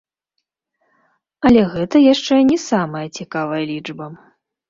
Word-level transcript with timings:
Але 1.49 1.61
гэта 1.75 2.01
яшчэ 2.13 2.33
не 2.49 2.57
самая 2.69 3.05
цікавая 3.17 3.63
лічба! 3.73 4.05